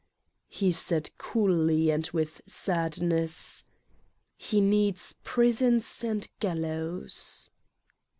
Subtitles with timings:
[0.47, 3.65] He said coldly and with sadness:
[4.35, 7.51] "He needs prisons and gallows."